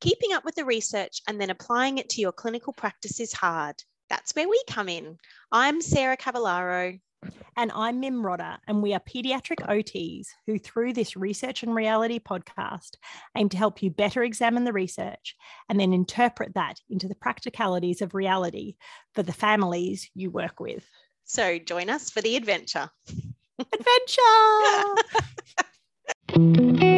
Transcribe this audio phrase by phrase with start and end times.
[0.00, 3.76] Keeping up with the research and then applying it to your clinical practice is hard.
[4.08, 5.18] That's where we come in.
[5.52, 6.98] I'm Sarah Cavallaro.
[7.58, 12.18] And I'm Mim Rodder, and we are pediatric OTs who, through this Research and Reality
[12.18, 12.92] podcast,
[13.36, 15.36] aim to help you better examine the research
[15.68, 18.76] and then interpret that into the practicalities of reality
[19.14, 20.88] for the families you work with.
[21.24, 22.88] So join us for the adventure.
[26.30, 26.86] Adventure!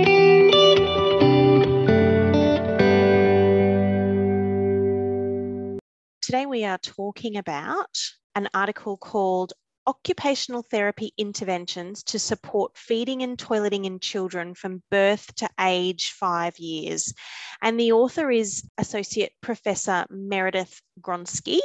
[6.33, 7.99] Today we are talking about
[8.35, 9.53] an article called
[9.87, 16.59] occupational therapy interventions to support feeding and toileting in children from birth to age five
[16.59, 17.13] years.
[17.61, 21.61] And the author is Associate Professor Meredith Gronski,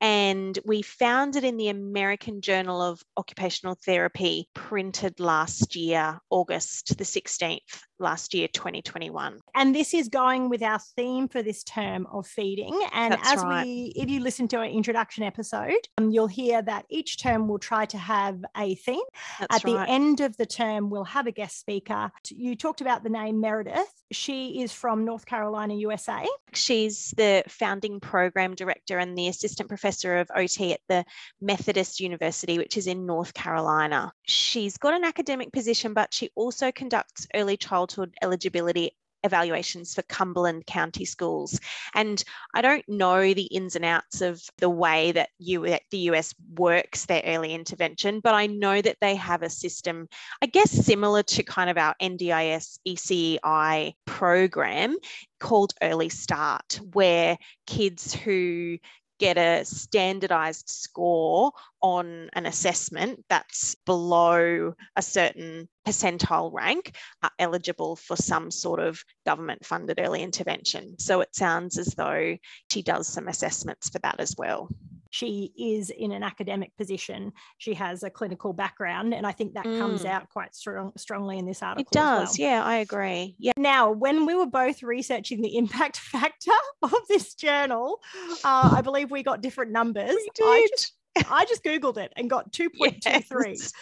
[0.00, 6.96] and we found it in the American Journal of Occupational Therapy, printed last year, August
[6.98, 9.40] the 16th, last year, 2021.
[9.54, 12.78] And this is going with our theme for this term of feeding.
[12.92, 13.64] And That's as right.
[13.64, 17.58] we, if you listen to our introduction episode, um, you'll hear that each term will
[17.58, 19.00] try to have a theme.
[19.40, 19.86] That's At right.
[19.86, 22.10] the end of the term, we'll have a guest speaker.
[22.28, 23.95] You talked about the name Meredith.
[24.12, 26.26] She is from North Carolina, USA.
[26.52, 31.04] She's the founding program director and the assistant professor of OT at the
[31.40, 34.12] Methodist University, which is in North Carolina.
[34.24, 38.92] She's got an academic position, but she also conducts early childhood eligibility
[39.26, 41.60] evaluations for Cumberland County schools.
[41.94, 42.22] And
[42.54, 47.22] I don't know the ins and outs of the way that the US works their
[47.26, 50.08] early intervention, but I know that they have a system,
[50.40, 54.96] I guess, similar to kind of our NDIS ECEI program
[55.38, 58.78] called Early Start, where kids who
[59.18, 67.96] get a standardized score on an assessment that's below a certain percentile rank are eligible
[67.96, 70.98] for some sort of government funded early intervention.
[70.98, 72.36] So it sounds as though
[72.70, 74.68] she does some assessments for that as well.
[75.16, 77.32] She is in an academic position.
[77.56, 80.10] She has a clinical background, and I think that comes Mm.
[80.10, 81.88] out quite strong, strongly in this article.
[81.90, 82.20] It as well.
[82.26, 82.38] does.
[82.38, 83.34] Yeah, I agree.
[83.38, 83.52] Yeah.
[83.56, 86.50] Now, when we were both researching the impact factor
[86.82, 88.00] of this journal,
[88.44, 90.14] uh, I believe we got different numbers.
[90.42, 90.92] I just,
[91.30, 93.46] I just Googled it and got 2.23.
[93.46, 93.72] Yes.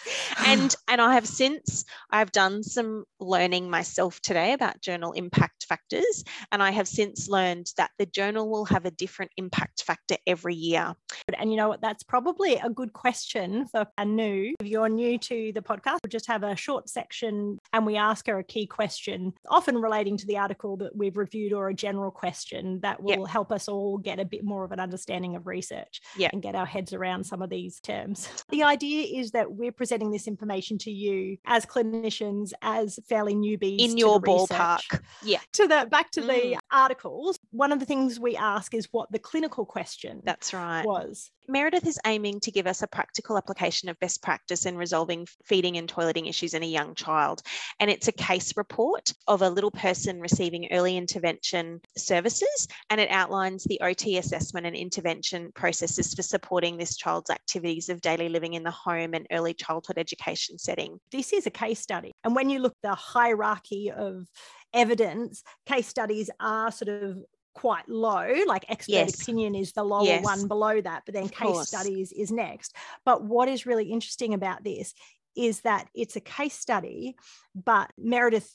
[0.45, 6.23] and and I have since I've done some learning myself today about journal impact factors
[6.51, 10.55] and I have since learned that the journal will have a different impact factor every
[10.55, 10.95] year.
[11.37, 11.81] And you know what?
[11.81, 14.53] That's probably a good question for Anu.
[14.59, 18.27] If you're new to the podcast, we'll just have a short section and we ask
[18.27, 22.11] her a key question, often relating to the article that we've reviewed or a general
[22.11, 23.17] question that Yep.
[23.19, 26.33] will help us all get a bit more of an understanding of research Yep.
[26.33, 28.29] and get our heads around some of these terms.
[28.49, 33.79] The idea is that we're presenting this information to you as clinicians, as fairly newbies
[33.79, 34.81] In your ballpark.
[35.23, 35.39] Yeah.
[35.53, 36.27] to the back to Mm.
[36.27, 40.85] the articles one of the things we ask is what the clinical question That's right.
[40.85, 45.27] was Meredith is aiming to give us a practical application of best practice in resolving
[45.43, 47.43] feeding and toileting issues in a young child.
[47.79, 52.67] And it's a case report of a little person receiving early intervention services.
[52.89, 58.01] And it outlines the OT assessment and intervention processes for supporting this child's activities of
[58.01, 60.99] daily living in the home and early childhood education setting.
[61.11, 64.27] this is a case study and when you look at the hierarchy of
[64.75, 67.17] evidence case studies are sort of
[67.53, 69.21] quite low like expert Yes.
[69.21, 70.23] opinion is the lower Yes.
[70.23, 72.75] one below that but then case studies is next
[73.05, 74.93] but what is really interesting about this
[75.37, 77.15] is that it's a case study
[77.55, 78.53] but meredith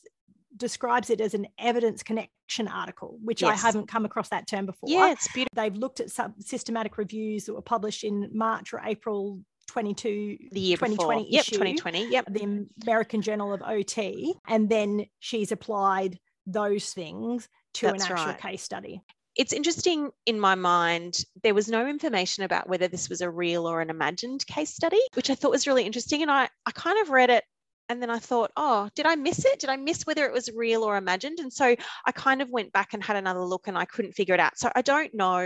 [0.56, 4.88] describes it as an evidence connection article which i haven't come across that term before
[4.90, 5.54] Yeah, it's beautiful.
[5.54, 10.60] they've looked at some systematic reviews that were published in march or april 22 The
[10.60, 11.32] year 2020 before.
[11.32, 12.10] Yep, issue 2020.
[12.10, 12.24] Yep.
[12.30, 18.26] the American Journal of OT, and then she's applied those things to That's an actual
[18.32, 18.40] right.
[18.40, 19.00] case study.
[19.36, 23.66] it's interesting in my mind there was no information about whether this was a real
[23.66, 26.98] or an imagined case study which i thought was really interesting and i i kind
[27.00, 27.44] of read it
[27.88, 30.50] and then i thought oh did i miss it did i miss whether it was
[30.56, 31.76] real or imagined and so
[32.06, 34.58] i kind of went back and had another look and i couldn't figure it out
[34.58, 35.38] so i don't know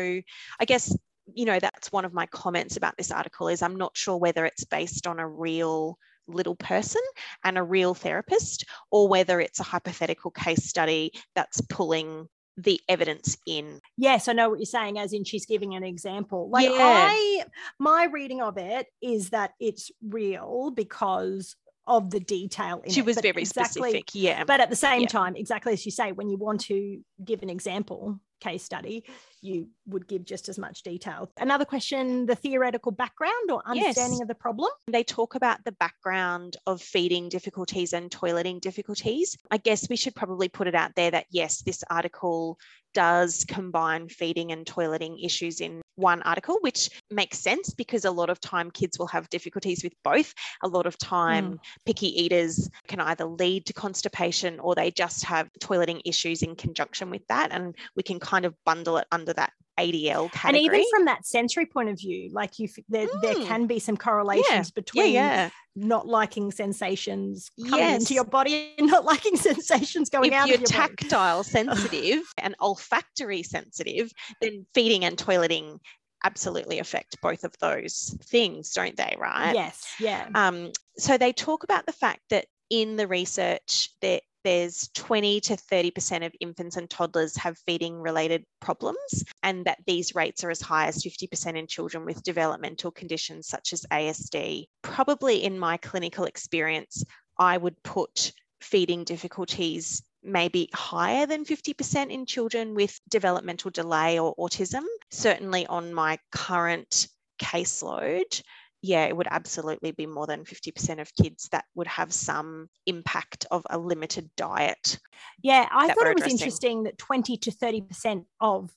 [0.61, 0.97] i guess
[1.35, 4.45] you know that's one of my comments about this article is i'm not sure whether
[4.47, 7.03] it's based on a real little person
[7.45, 12.27] and a real therapist or whether it's a hypothetical case study that's pulling
[12.57, 13.81] the evidence in.
[13.99, 16.49] Yes, I know what you're saying, as in she's giving an example.
[16.49, 16.79] Like Yeah.
[17.11, 17.45] I
[17.79, 23.07] my reading of it is that it's real because of the detail in She it,
[23.07, 24.15] was very exactly- specific.
[24.15, 24.45] Yeah.
[24.45, 25.09] But at the same Yeah.
[25.09, 29.05] time, exactly as you say, when you want to give an example, case study,
[29.41, 31.31] you would give just as much detail.
[31.39, 34.23] Another question the theoretical background or understanding Yes.
[34.23, 34.71] of the problem.
[34.87, 39.37] They talk about the background of feeding difficulties and toileting difficulties.
[39.51, 42.59] I guess we should probably put it out there that yes, this article
[42.93, 48.31] does combine feeding and toileting issues in one article, which makes sense because a lot
[48.31, 50.35] of time kids will have difficulties with both.
[50.63, 51.57] A lot of time, hmm.
[51.87, 57.11] picky eaters can either lead to constipation or they just have toileting issues in conjunction
[57.11, 57.53] with that.
[57.53, 61.67] And we can kind of bundle it under that ADL And even from that sensory
[61.67, 63.47] point of view, like you, there, there Mm.
[63.47, 65.51] can be some correlations yeah, between yeah.
[65.75, 68.03] not liking sensations coming Yes.
[68.03, 70.95] into your body and not liking sensations going if out you're of your body.
[70.97, 75.79] tactile sensitive and olfactory sensitive, then feeding and toileting
[76.23, 79.15] absolutely affect both of those things, don't they?
[79.19, 79.53] Right.
[79.55, 80.29] Yes, yeah.
[80.35, 85.57] Um, so they talk about the fact that in the research that there's 20 to
[85.57, 90.61] 30% of infants and toddlers have feeding related problems, and that these rates are as
[90.61, 94.67] high as 50% in children with developmental conditions such as ASD.
[94.83, 97.05] Probably in my clinical experience,
[97.39, 104.35] I would put feeding difficulties maybe higher than 50% in children with developmental delay or
[104.37, 104.85] autism.
[105.11, 107.09] Certainly on my current
[107.41, 108.43] caseload,
[108.85, 113.47] yeah, it would absolutely be more than 50% of kids that would have some impact
[113.51, 114.99] of a limited diet.
[115.43, 118.71] Yeah, I thought it was interesting that 20 to 30% of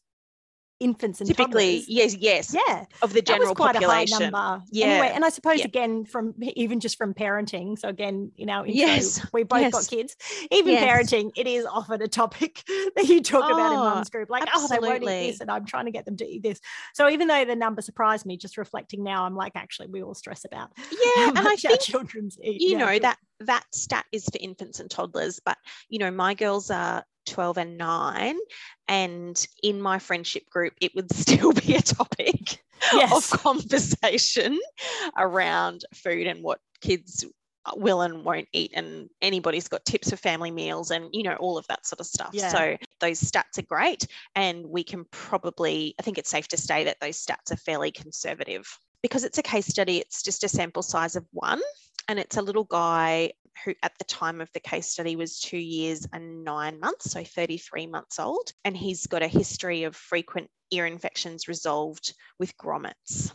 [0.80, 4.22] infants and Typically, toddlers, yes, yes, yeah, of the general quite population.
[4.22, 4.64] a high number.
[4.72, 5.66] Yeah, Anyway, and I suppose yeah.
[5.66, 7.80] again from even just from parenting.
[7.80, 9.72] So again, in our intro, Yes, we both yes.
[9.74, 10.16] got kids.
[10.52, 10.84] Even Yes.
[11.12, 12.64] parenting, it is often a topic
[12.96, 14.30] that you talk about in Oh, mum's group.
[14.30, 16.60] Like, oh, they won't eat this, and I'm trying to get them to eat this.
[16.94, 20.14] So even though the number surprised me, just reflecting now, I'm like, actually, we all
[20.14, 22.62] stress about Yeah, how and I our think children's eat.
[22.62, 25.58] you know that that stat is for infants and toddlers but
[25.90, 28.38] you know my girls are 12 and 9
[28.88, 32.64] and in my friendship group it would still be a topic
[32.94, 33.12] Yes.
[33.34, 34.60] of conversation
[35.18, 37.26] around food and what kids
[37.76, 41.58] will and won't eat and anybody's got tips for family meals and you know all
[41.58, 42.50] of that sort of stuff Yeah.
[42.50, 46.86] so those stats are great and we can probably i think it's safe to say
[46.86, 48.66] that those stats are fairly conservative
[49.02, 51.62] because it's a case study it's just a sample size of one
[52.08, 53.32] and it's a little guy
[53.66, 57.24] who at the time of the case study was two years and nine months, so
[57.24, 58.52] 33 months old.
[58.64, 63.32] And he's got a history of frequent ear infections resolved with grommets.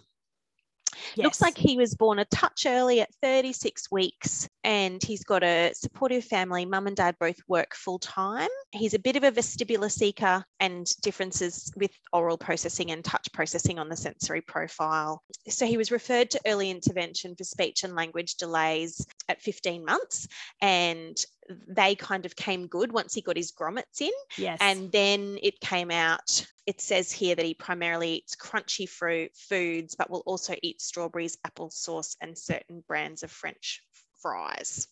[1.17, 5.73] Looks like he was born a touch early at 36 weeks and he's got a
[5.75, 6.65] supportive family.
[6.65, 8.49] Mum and dad both work full time.
[8.71, 13.79] He's a bit of a vestibular seeker and differences with oral processing and touch processing
[13.79, 15.23] on the sensory profile.
[15.49, 20.29] So he was referred to early intervention for speech and language delays at 15 months
[20.61, 21.17] and
[21.49, 24.13] they kind of came good once he got his grommets in.
[24.37, 24.59] yes.
[24.61, 29.95] And then it came out, it says here that he primarily eats crunchy fruit foods,
[29.95, 33.83] but will also eat strawberries, applesauce, and certain brands of French
[34.21, 34.89] fries.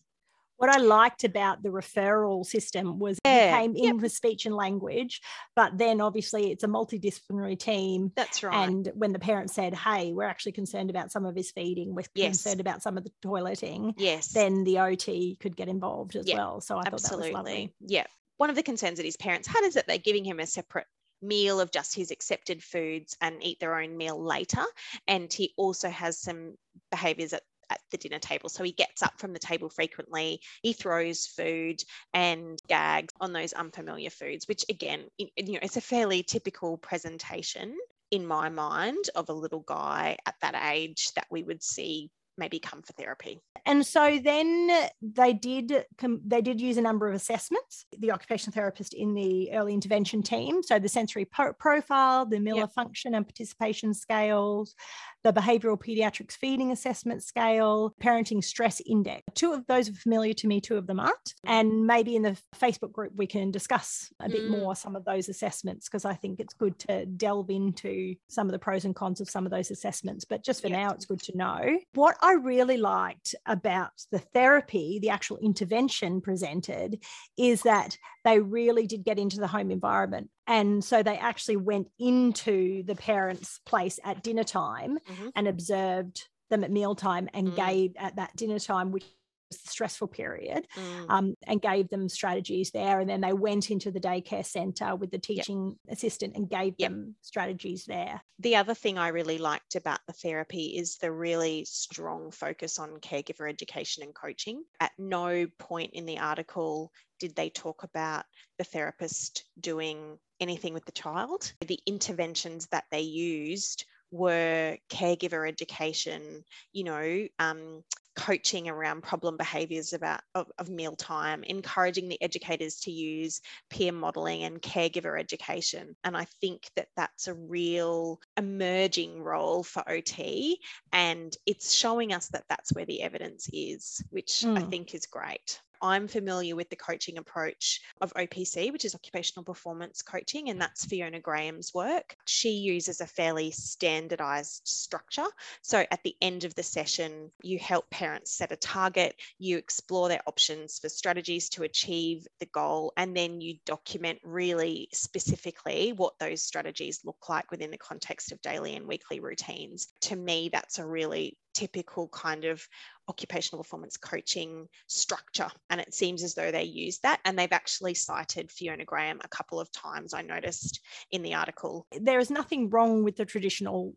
[0.61, 4.55] What I liked about the referral system was Yeah, he came in with speech and
[4.55, 5.23] language,
[5.57, 8.13] but then obviously it's a multidisciplinary team.
[8.15, 8.69] That's right.
[8.69, 12.05] And when the parents said, Hey, we're actually concerned about some of his feeding, we're
[12.15, 12.43] Yes.
[12.43, 14.29] concerned about some of the toileting, yes.
[14.29, 16.61] then the OT could get involved as Yeah, well.
[16.61, 17.33] So I thought that was absolutely.
[17.33, 17.75] lovely.
[17.81, 18.05] Yeah.
[18.37, 20.87] One of the concerns that his parents had is that they're giving him a separate
[21.23, 24.65] meal of just his accepted foods and eat their own meal later.
[25.09, 26.57] And he also has some
[26.91, 28.49] behaviors at at the dinner table.
[28.49, 31.83] So he gets up from the table frequently, he throws food
[32.13, 37.77] and gags on those unfamiliar foods, which again, you know, it's a fairly typical presentation
[38.11, 42.11] in my mind of a little guy at that age that we would see
[42.41, 43.41] maybe come for therapy.
[43.67, 44.71] And so then
[45.01, 45.85] they did
[46.27, 47.85] they did use a number of assessments.
[47.99, 52.73] The occupational therapist in the early intervention team, so the sensory profile, the Miller Yep.
[52.73, 54.75] function and participation scales,
[55.23, 59.23] the behavioral pediatrics feeding assessment scale, parenting stress index.
[59.35, 61.35] Two of those are familiar to me, two of them aren't.
[61.45, 64.49] And maybe in the Facebook group we can discuss a bit Mm.
[64.59, 68.53] more some of those assessments because I think it's good to delve into some of
[68.53, 70.25] the pros and cons of some of those assessments.
[70.25, 70.85] But just for Yeah.
[70.87, 71.79] now, it's good to know.
[71.95, 77.03] What I really liked about the therapy, the actual intervention presented,
[77.37, 80.31] is that they really did get into the home environment.
[80.47, 85.33] And so they actually went into the parents' place at dinner time Mhm.
[85.37, 87.57] and observed them at mealtime and Mm.
[87.57, 89.05] gave at that dinner time, which
[89.53, 91.07] stressful period Mm.
[91.11, 93.01] um, and gave them strategies there.
[93.01, 96.91] And then they went into the daycare centre with the teaching assistant and gave Yep.
[96.91, 98.21] them strategies there.
[98.39, 102.99] The other thing I really liked about the therapy is the really strong focus on
[103.01, 104.65] caregiver education and coaching.
[104.81, 108.25] At no point in the article did they talk about
[108.57, 111.53] the therapist doing anything with the child.
[111.61, 117.83] The interventions that they used were caregiver education, you know, um,
[118.17, 123.41] coaching around problem behaviors about of, of mealtime, encouraging the educators to use
[123.71, 125.97] peer modeling and caregiver education.
[126.05, 130.61] And I think that that's a real emerging role for OT.
[130.93, 134.71] And it's showing us that that's where the evidence is, which I Mm.
[134.71, 135.61] think is great.
[135.83, 140.85] I'm familiar with the coaching approach of OPC, which is occupational performance coaching, and that's
[140.85, 142.17] Fiona Graham's work.
[142.27, 145.27] She uses a fairly standardized structure.
[145.63, 150.09] So at the end of the session, you help parents set a target, you explore
[150.09, 156.19] their options for strategies to achieve the goal, and then you document really specifically what
[156.19, 159.89] those strategies look like within the context of daily and weekly routines.
[160.03, 162.67] To me, that's a really typical kind of
[163.11, 165.51] occupational performance coaching structure.
[165.69, 167.21] And it seems as though they use that.
[167.25, 171.87] And they've actually cited Fiona Graham a couple of times, I noticed in the article.
[172.01, 173.95] There is nothing wrong with the traditional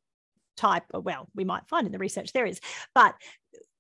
[0.58, 2.60] type, well, we might find in the research there is,
[2.94, 3.16] but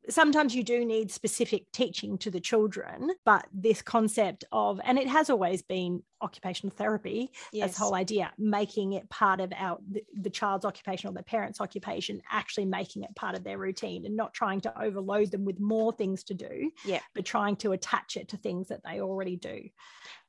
[0.09, 5.07] sometimes you do need specific teaching to the children but this concept of and it
[5.07, 7.71] has always been occupational therapy Yes.
[7.71, 11.61] this whole idea making it part of our the, the child's occupation or the parent's
[11.61, 15.59] occupation actually making it part of their routine and not trying to overload them with
[15.59, 16.99] more things to do Yeah.
[17.15, 19.69] but trying to attach it to things that they already do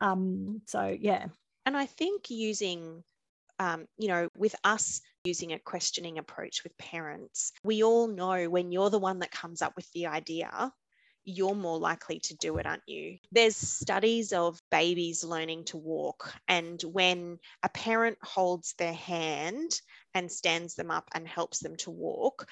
[0.00, 1.26] um so yeah
[1.66, 3.02] And I think using,
[3.58, 8.72] um, you know, with us using a questioning approach with parents, we all know when
[8.72, 10.72] you're the one that comes up with the idea,
[11.24, 13.16] you're more likely to do it, aren't you?
[13.32, 19.80] There's studies of babies learning to walk, and when a parent holds their hand
[20.14, 22.46] and stands them up and helps them to walk,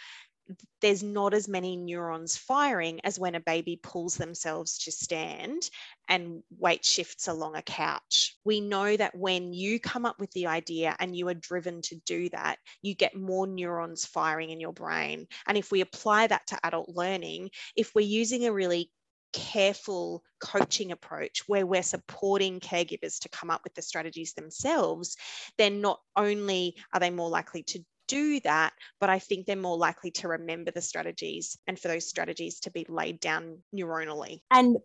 [0.81, 5.71] there's not as many neurons firing as when a baby pulls themselves to stand
[6.09, 8.37] and weight shifts along a couch.
[8.45, 11.97] We know that when you come up with the idea and you are driven to
[12.07, 15.27] do that, you get more neurons firing in your brain.
[15.47, 18.91] And if we apply that to adult learning, if we're using a really
[19.33, 25.17] careful coaching approach where we're supporting caregivers to come up with the strategies themselves,
[25.57, 29.79] then not only are they more likely to do that, but I think they're more
[29.79, 34.43] likely to remember the strategies and for those strategies to be laid down neuronally.
[34.51, 34.77] and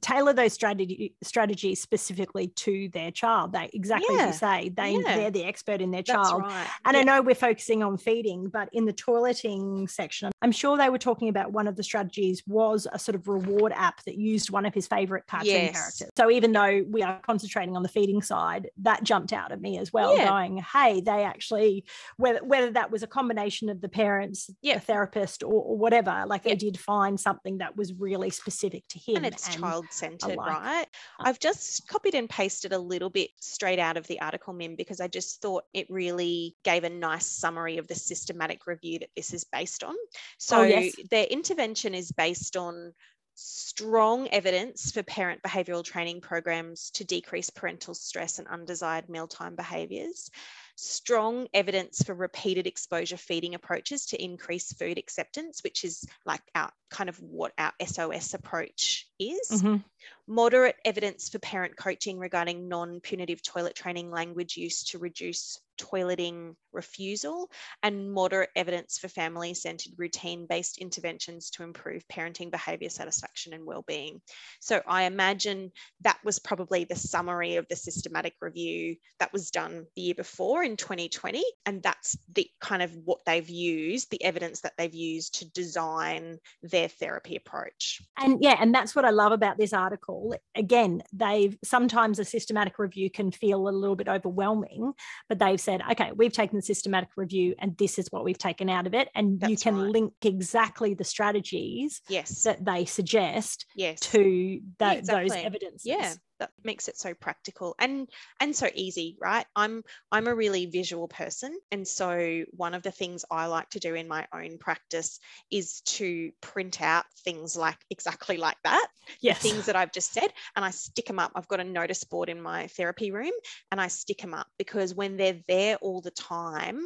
[0.00, 5.16] tailor those strategy strategies specifically to their child they exactly as you say they Yeah.
[5.16, 6.66] they're the expert in their child right.
[6.84, 10.88] And I know we're focusing on feeding, but in the toileting section, I'm sure they
[10.88, 14.50] were talking about one of the strategies was a sort of reward app that used
[14.50, 15.72] one of his favorite cartoon Yes.
[15.74, 16.10] characters.
[16.16, 19.78] So even though we are concentrating on the feeding side, that jumped out at me
[19.78, 20.28] as well, Yeah.
[20.28, 21.84] going, hey, they actually,
[22.16, 24.74] whether, whether that was a combination of the parents, Yeah.
[24.74, 28.98] the therapist, or, or whatever, like they did find something that was really specific to
[28.98, 29.16] him.
[29.16, 30.86] and it's child centered, right?
[31.20, 35.00] I've just copied and pasted a little bit straight out of the article, Mim, because
[35.00, 39.32] I just thought it really gave a nice summary of the systematic review that this
[39.32, 39.94] is based on.
[39.94, 40.94] Oh, so Oh, yes.
[41.10, 42.92] their intervention is based on
[43.34, 50.30] strong evidence for parent behavioural training programs to decrease parental stress and undesired mealtime behaviours.
[50.76, 56.70] Strong evidence for repeated exposure feeding approaches to increase food acceptance, which is like our
[56.90, 59.82] kind of what our SOS approach is Mhm.
[60.26, 66.56] moderate evidence for parent coaching regarding non punitive toilet training language use to reduce toileting
[66.76, 67.50] refusal,
[67.82, 73.64] and moderate evidence for family centered routine based interventions to improve parenting behavior satisfaction and
[73.64, 74.20] well-being.
[74.60, 79.86] So I imagine that was probably the summary of the systematic review that was done
[79.96, 84.60] the year before in 2020 and that's the kind of what they've used the evidence
[84.60, 88.02] that they've used to design their therapy approach.
[88.18, 92.78] and yeah and that's what i love about this article again they've sometimes a systematic
[92.78, 94.92] review can feel a little bit overwhelming
[95.28, 98.86] but they've said okay we've taken systematic review and this is what we've taken out
[98.86, 99.90] of it and you can right.
[99.90, 102.42] link exactly the strategies Yes.
[102.42, 104.00] that they suggest yes.
[104.00, 105.44] to tho- those exactly.
[105.44, 108.08] evidences yeah that makes it so practical and
[108.40, 109.46] and so easy right?
[109.54, 113.80] I'm i'm a really visual person and so one of the things i like to
[113.80, 115.18] do in my own practice
[115.50, 118.86] is to print out things like exactly like that
[119.20, 119.40] yes.
[119.40, 121.32] things that i've just said and i stick them up.
[121.34, 123.32] I've got a notice board in my therapy room
[123.70, 126.80] and i stick them up because when they're there all the time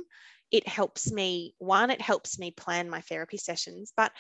[0.51, 4.13] it helps me one it helps me plan my therapy sessions but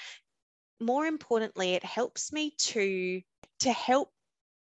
[0.80, 3.20] more importantly, it helps me to
[3.60, 4.10] to help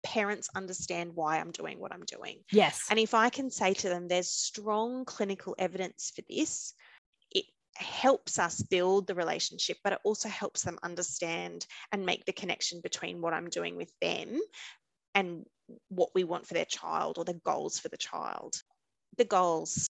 [0.05, 2.37] parents understand why I'm doing what I'm doing.
[2.51, 2.85] Yes.
[2.91, 6.75] And if I can say to them, there's strong clinical evidence for this,
[7.31, 7.45] it
[7.75, 12.81] helps us build the relationship, but it also helps them understand and make the connection
[12.81, 14.39] between what I'm doing with them
[15.15, 15.43] and
[15.89, 18.61] what we want for their child or the goals for the child.
[19.17, 19.89] The goals.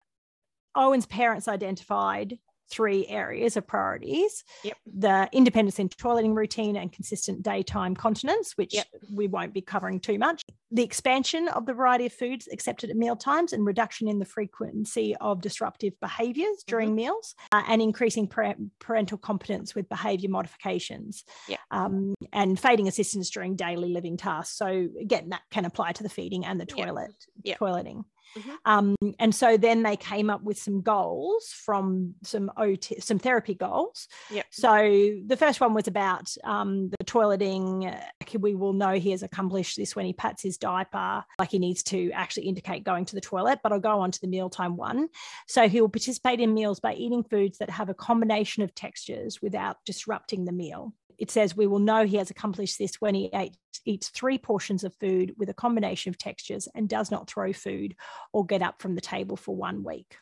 [0.75, 2.37] Owen's parents identified
[2.69, 4.77] three areas of priorities Yep.
[4.85, 8.87] the independence in toileting routine and consistent daytime continence, which Yep.
[9.13, 10.41] we won't be covering too much,
[10.71, 14.25] the expansion of the variety of foods accepted at meal times and reduction in the
[14.25, 16.95] frequency of disruptive behaviors during Mm-hmm.
[16.95, 21.59] meals, uh, and increasing par- parental competence with behavior modifications Yep.
[21.71, 24.57] um, and fading assistance during daily living tasks.
[24.57, 27.13] So, again, that can apply to the feeding and the toilet,
[27.45, 28.05] toileting.
[28.35, 28.55] Mhm.
[28.65, 33.53] Um, and so then they came up with some goals from some OT, some therapy
[33.53, 34.07] goals.
[34.31, 34.45] Yep.
[34.51, 34.77] So
[35.25, 37.97] the first one was about um, the toileting.
[38.39, 41.83] We will know he has accomplished this when he pats his diaper, like he needs
[41.83, 43.59] to actually indicate going to the toilet.
[43.63, 45.07] But I'll go on to the mealtime one.
[45.47, 49.41] So he will participate in meals by eating foods that have a combination of textures
[49.41, 50.93] without disrupting the meal.
[51.17, 53.55] It says we will know he has accomplished this when he ate,
[53.85, 57.95] eats three portions of food with a combination of textures and does not throw food
[58.33, 60.17] or get up from the table for one week.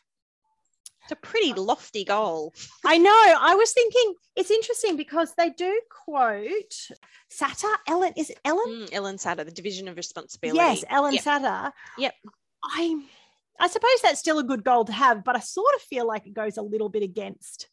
[1.04, 2.54] It's a pretty lofty goal.
[2.84, 3.10] I know.
[3.10, 6.88] I was thinking it's interesting because they do quote
[7.30, 8.88] Satter, Ellyn, is it Ellyn?
[8.88, 10.56] Mm, Ellyn Satter, the division of responsibility.
[10.56, 11.22] Yes, Ellyn Yep.
[11.24, 11.72] Satter.
[11.98, 12.14] Yep.
[12.64, 13.02] I
[13.60, 16.26] I suppose that's still a good goal to have, but I sort of feel like
[16.26, 17.68] it goes a little bit against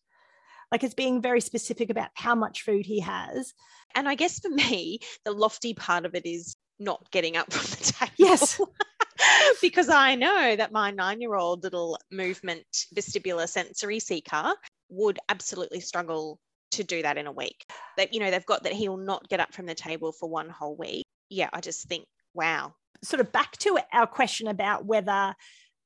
[0.72, 3.54] like it's being very specific about how much food he has.
[3.96, 7.64] And I guess for me, the lofty part of it is not getting up from
[7.64, 8.14] the table.
[8.18, 8.60] Yes.
[9.62, 14.54] because I know that my nine year old little movement vestibular sensory seeker
[14.90, 16.40] would absolutely struggle
[16.72, 17.66] to do that in a week.
[17.98, 20.30] That, you know, they've got that he will not get up from the table for
[20.30, 21.06] one whole week.
[21.30, 22.74] Yeah, I just think, wow.
[23.04, 25.34] Sort of back to our question about whether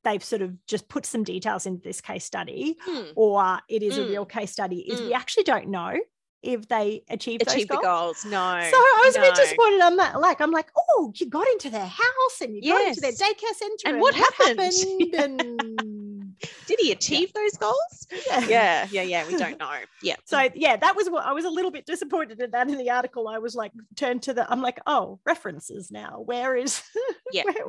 [0.06, 3.04] they've sort of just put some details into this case study Hmm.
[3.16, 4.10] or it is a Mm.
[4.10, 5.16] real case study is we Mm.
[5.18, 5.94] actually don't know
[6.42, 8.24] if they achieved, Achieve those the goals.
[8.24, 8.26] goals.
[8.26, 8.62] No.
[8.72, 10.22] So I was a bit disappointed on that.
[10.22, 13.56] Like I'm like, oh, you got into their house and you got into their daycare
[13.56, 13.88] center.
[13.88, 14.60] And what happened?
[14.62, 15.14] happened?
[15.16, 15.62] And
[16.68, 18.08] Did he achieve those goals?
[18.28, 19.02] Yeah, yeah, yeah.
[19.02, 19.28] yeah.
[19.28, 19.72] We don't know.
[20.02, 20.16] Yeah.
[20.26, 22.90] So yeah, that was what I was a little bit disappointed at that in the
[22.90, 23.28] article.
[23.28, 26.22] I was like, turned to the, I'm like, oh, references now.
[26.26, 26.82] Where is,
[27.32, 27.44] Yeah.
[27.44, 27.66] where,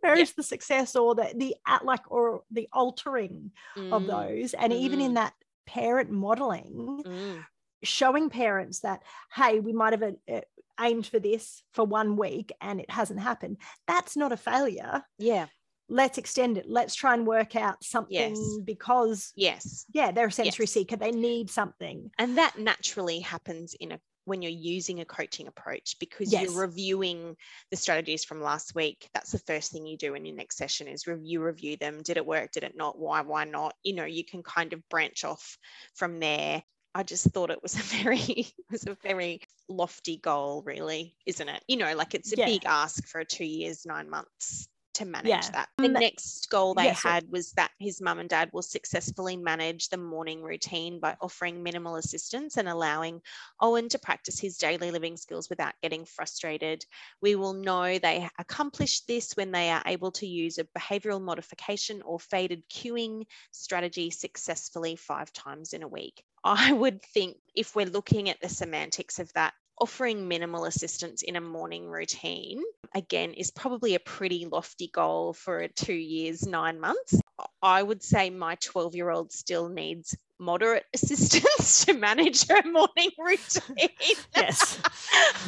[0.00, 0.22] where Yeah.
[0.22, 4.54] is the success or the the at like or the altering of Mm, those?
[4.54, 5.14] And even in mm.
[5.16, 5.34] that
[5.66, 7.44] parent modeling, mm.
[7.82, 9.02] showing parents that
[9.34, 10.40] hey, we might have uh,
[10.80, 13.58] aimed for this for one week and it hasn't happened.
[13.86, 15.02] That's not a failure.
[15.18, 15.46] Yeah.
[15.88, 16.66] Let's extend it.
[16.68, 19.86] Let's try and work out something because Yes.
[19.92, 20.72] yeah, they're a sensory Yes.
[20.72, 20.96] seeker.
[20.96, 22.10] They need something.
[22.18, 26.42] and that naturally happens in a when you're using a coaching approach because Yes.
[26.42, 27.34] you're reviewing
[27.70, 30.86] the strategies from last week that's the first thing you do in your next session
[30.86, 34.04] is review review them did it work did it not why why not you know
[34.04, 35.56] you can kind of branch off
[35.94, 36.62] from there
[36.94, 41.48] i just thought it was a very it was a very lofty goal really isn't
[41.48, 42.44] it you know like it's a Yeah.
[42.44, 44.68] big ask for a two years nine months
[44.98, 45.50] to manage Yeah.
[45.52, 48.50] that the Um, next goal they yeah, so- had was that his mum and dad
[48.52, 53.22] will successfully manage the morning routine by offering minimal assistance and allowing
[53.60, 56.84] Owen to practice his daily living skills without getting frustrated.
[57.22, 62.02] We will know they accomplished this when they are able to use a behavioral modification
[62.02, 66.22] or faded cueing strategy successfully five times in a week.
[66.44, 71.36] I would think if we're looking at the semantics of that, offering minimal assistance in
[71.36, 72.62] a morning routine,
[72.94, 77.20] again, is probably a pretty lofty goal for a two years, nine months.
[77.62, 83.10] I would say my 12 year old still needs moderate assistance to manage her morning
[83.18, 83.88] routine.
[84.36, 84.78] Yes.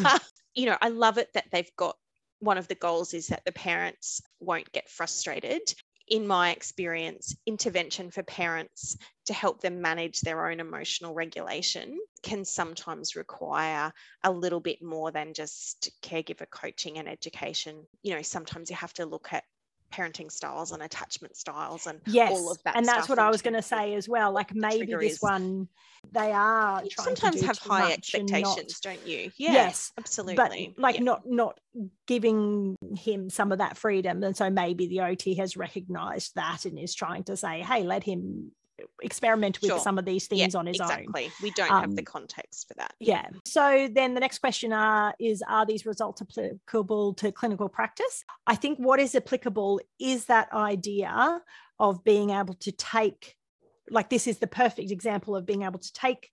[0.54, 1.96] you know, I love it that they've got
[2.40, 5.60] one of the goals is that the parents won't get frustrated.
[6.10, 12.44] In my experience, intervention for parents to help them manage their own emotional regulation can
[12.44, 13.92] sometimes require
[14.24, 17.86] a little bit more than just caregiver coaching and education.
[18.02, 19.44] You know, sometimes you have to look at
[19.92, 22.30] parenting styles and attachment styles and yes.
[22.32, 22.76] all of that.
[22.76, 24.32] and that's what I was going to say as well.
[24.32, 25.68] Like maybe this is- one,
[26.12, 29.30] they are You trying sometimes to do have high and not- expectations, don't you?
[29.36, 30.36] Yeah, Yes, absolutely.
[30.36, 31.02] but like Yeah.
[31.02, 31.60] not not
[32.06, 36.78] giving him some of that freedom and so maybe the ot has recognized that and
[36.78, 38.50] is trying to say hey let him
[39.02, 39.78] experiment with Sure.
[39.80, 41.30] some of these Yeah, things on his own exactly.
[41.42, 42.94] We don't have the Um, context for that.
[42.98, 48.24] yeah so then the next question are is are these results applicable to clinical practice
[48.46, 51.40] i think what is applicable is that idea
[51.78, 53.36] of being able to take
[53.90, 56.30] like this is the perfect example of being able to take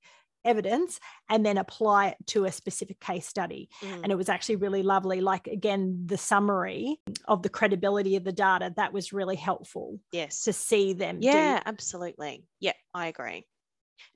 [0.48, 3.70] evidence and then apply it to a specific case study.
[3.82, 4.04] Mm.
[4.04, 5.22] And it was actually really lovely.
[5.22, 10.44] Like, again, the summary of the credibility of the data, that was really helpful yes.
[10.44, 11.20] to see them.
[11.22, 11.64] Yeah, do.
[11.66, 12.46] absolutely.
[12.60, 13.46] Yeah, I agree.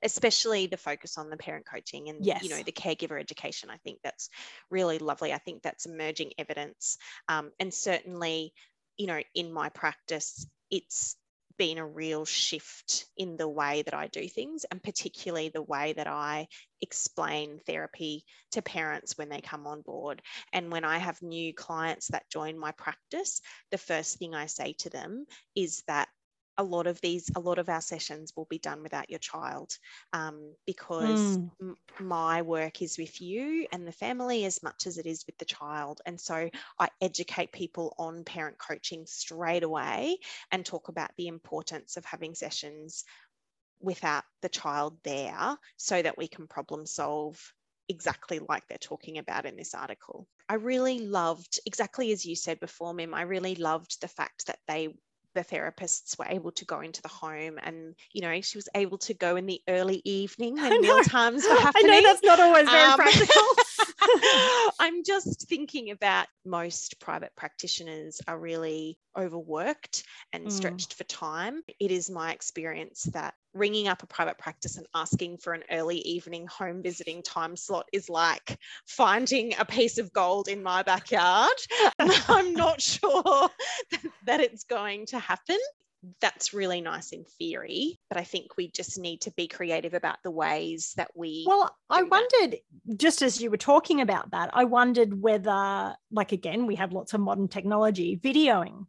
[0.02, 2.42] Especially the focus on the parent coaching and Yes.
[2.42, 3.68] you know the caregiver education.
[3.70, 4.28] I think that's
[4.70, 5.32] really lovely.
[5.32, 8.52] I think that's emerging evidence, um, and certainly,
[8.96, 11.16] you know, in my practice, it's
[11.62, 15.92] been a real shift in the way that I do things, and particularly the way
[15.92, 16.48] that I
[16.80, 20.22] explain therapy to parents when they come on board.
[20.52, 24.74] And when I have new clients that join my practice, the first thing I say
[24.80, 26.08] to them is that
[26.58, 29.76] a lot of these a lot of our sessions will be done without your child
[30.12, 31.50] um, because Mm.
[31.60, 35.36] m- my work is with you and the family as much as it is with
[35.38, 40.18] the child and so i educate people on parent coaching straight away
[40.50, 43.04] and talk about the importance of having sessions
[43.80, 47.52] without the child there so that we can problem solve
[47.88, 50.28] exactly like they're talking about in this article.
[50.48, 54.58] I really loved, exactly as you said before, Mim, I really loved the fact that
[54.68, 54.88] they
[55.34, 58.98] the therapists were able to go into the home and you know she was able
[58.98, 62.70] to go in the early evening when meal times were I know that's not always
[62.70, 63.42] very Um, practical.
[64.78, 70.52] I'm just thinking about most private practitioners are really overworked and Mm.
[70.52, 71.62] stretched for time.
[71.80, 75.98] It is my experience that ringing up a private practice and asking for an early
[75.98, 81.50] evening home visiting time slot is like finding a piece of gold in my backyard.
[82.28, 83.22] I'm not sure
[84.26, 85.58] that it's going to happen.
[86.20, 90.18] That's really nice in theory, but I think we just need to be creative about
[90.24, 92.28] the ways that we Well, I do that.
[92.40, 92.58] wondered,
[92.96, 97.14] just as you were talking about that, I wondered whether, like, again, we have lots
[97.14, 98.86] of modern technology, videoing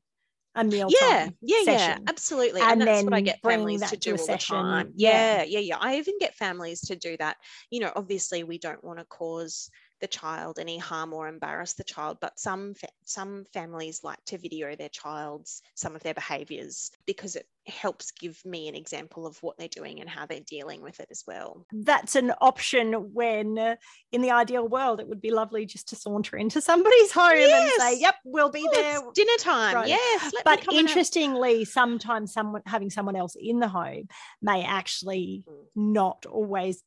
[0.55, 3.97] a meal yeah yeah yeah absolutely and and, that's what i get families to to
[3.97, 4.55] do a all session.
[4.55, 5.37] the time Yeah.
[5.37, 7.37] yeah yeah yeah i even get families to do that
[7.71, 9.69] you know obviously we don't want to cause
[10.03, 14.37] the child any harm or embarrass the child but some fa- some families like to
[14.37, 19.41] video their child's some of their behaviors because it helps give me an example of
[19.41, 23.57] what they're doing and how they're dealing with it as well That's an option when,
[23.57, 23.77] uh,
[24.11, 27.71] in the ideal world, it would be lovely just to saunter into somebody's home and
[27.79, 29.87] say, "Yep, we'll be Oh, there." dinner time Right.
[29.87, 34.09] yes But interestingly, sometimes someone having someone else in the home
[34.41, 35.65] may actually Mm.
[35.75, 36.83] not always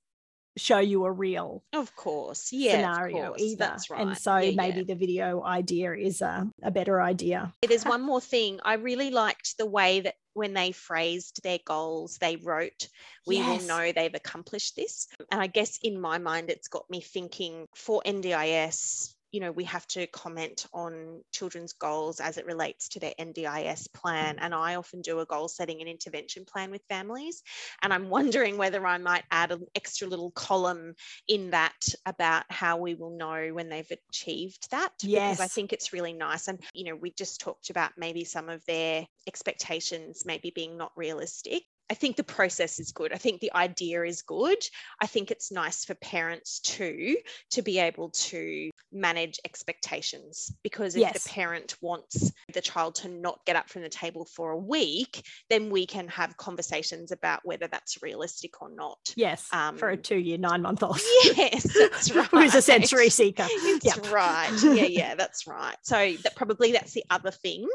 [0.57, 3.57] show you a real of course yeah scenario course, either.
[3.59, 4.57] that's right And so Yeah, yeah.
[4.57, 7.53] maybe the video idea is a, a better idea.
[7.66, 8.61] There's one more thing.
[8.64, 12.88] I really liked the way that when they phrased their goals, they wrote,
[13.27, 13.47] We Yes.
[13.62, 15.09] will know they've accomplished this.
[15.33, 19.65] And I guess in my mind, it's got me thinking for NDIS, you know, we
[19.65, 24.37] have to comment on children's goals as it relates to their NDIS plan.
[24.39, 27.43] And I often do a goal setting and intervention plan with families.
[27.83, 30.95] And I'm wondering whether I might add an extra little column
[31.29, 34.93] in that about how we will know when they've achieved that.
[35.03, 35.37] Yes.
[35.37, 36.49] Because I think it's really nice.
[36.49, 40.93] And, you know, we just talked about maybe some of their expectations maybe being not
[40.97, 41.62] realistic.
[41.88, 43.12] I think the process is good.
[43.12, 44.59] I think the idea is good.
[45.01, 47.16] I think it's nice for parents too
[47.53, 51.22] to be able to manage expectations because if Yes.
[51.25, 55.22] the parent wants the child to not get up from the table for a week,
[55.49, 58.99] then we can have conversations about whether that's realistic or not.
[59.16, 59.44] Yes,
[59.77, 60.99] for a Um, two-year, nine-month-old
[61.37, 62.27] Yes, that's right.
[62.31, 63.46] who's a sensory seeker.
[63.62, 64.11] That's Yep.
[64.11, 64.51] right.
[64.62, 65.77] Yeah, yeah, that's right.
[65.83, 67.68] So that probably that's the other thing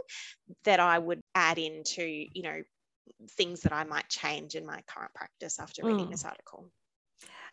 [0.65, 2.61] that I would add into, you know,
[3.31, 6.11] things that I might change in my current practice after reading Mm.
[6.11, 6.71] this article.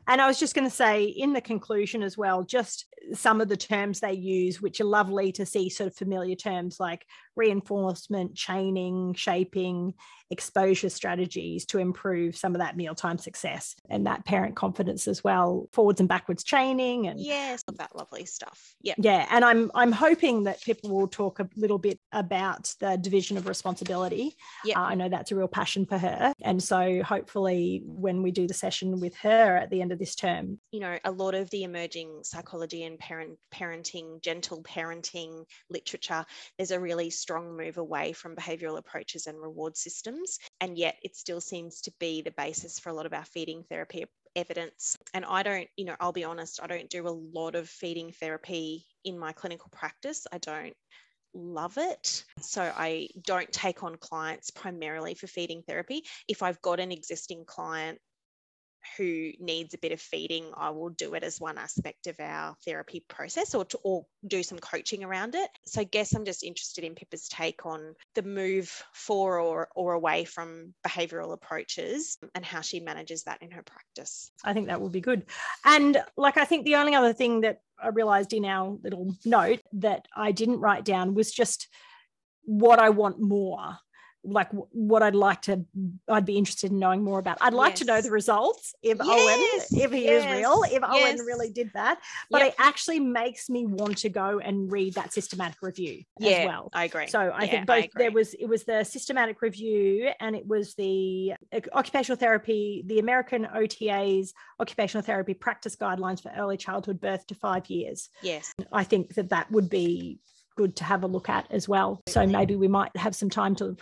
[0.07, 3.49] And I was just going to say in the conclusion as well, just some of
[3.49, 7.05] the terms they use, which are lovely to see sort of familiar terms like
[7.39, 9.95] reinforcement, chaining, shaping,
[10.31, 15.67] exposure strategies to improve some of that mealtime success and that parent confidence as well,
[15.73, 18.75] forwards and backwards chaining and Yes, all that lovely stuff.
[18.83, 18.95] Yeah.
[18.99, 23.37] yeah and i'm i'm hoping that people will talk a little bit about the division
[23.37, 24.79] of responsibility Yeah.
[24.79, 28.47] Uh, i know that's a real passion for her and so hopefully when we do
[28.47, 31.49] the session with her at the end of this term you know, a lot of
[31.51, 36.25] the emerging psychology and parent parenting, gentle parenting literature,
[36.57, 40.39] there's a really strong move away from behavioral approaches and reward systems.
[40.61, 43.65] And yet it still seems to be the basis for a lot of our feeding
[43.69, 44.05] therapy
[44.37, 44.97] evidence.
[45.15, 48.13] And I don't, you know, I'll be honest, I don't do a lot of feeding
[48.13, 50.27] therapy in my clinical practice.
[50.33, 50.75] I don't
[51.35, 52.25] love it.
[52.41, 56.05] So I don't take on clients primarily for feeding therapy.
[56.29, 57.99] If I've got an existing client
[58.97, 62.57] who needs a bit of feeding, I will do it as one aspect of our
[62.65, 65.51] therapy process or to or do some coaching around it.
[65.67, 69.95] So I guess I'm just interested in Pippa's take on the move for or, or
[69.95, 74.31] away from behavioral approaches and how she manages that in her practice.
[74.45, 75.25] I think that would be good.
[75.65, 79.61] And like I think the only other thing that I realized in our little note
[79.75, 81.69] that I didn't write down was just
[82.45, 83.79] what I want more
[84.25, 85.65] like what I'd like to
[86.09, 87.39] I'd be interested in knowing more about.
[87.41, 87.79] I'd like yes.
[87.81, 89.07] to know the results if yes.
[89.09, 90.25] Owen if he yes.
[90.25, 92.01] is real, if Owen really did that.
[92.31, 92.49] But yep.
[92.49, 96.71] it actually makes me want to go and read that systematic review yeah, as well.
[96.73, 97.07] I agree.
[97.09, 100.47] So I yeah, think both I there was it was the systematic review and it
[100.47, 107.01] was the uh, occupational therapy, the American OTA's occupational therapy practice guidelines for early childhood
[107.01, 108.09] birth to 5 years.
[108.23, 108.53] Yes.
[108.73, 110.21] I think that that would be
[110.59, 112.03] good to have a look at as well.
[112.09, 113.77] So maybe we might have some time to,